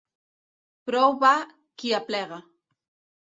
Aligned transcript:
Prou 0.89 1.13
va 1.25 1.33
qui 1.83 1.93
aplega. 1.99 2.39